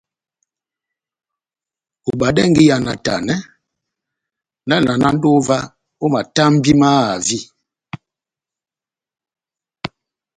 [2.09, 3.35] Obadɛngɛ iha náhtanɛ,
[4.67, 5.57] nahávalanandi ová
[6.03, 7.39] ó matambi mahavi.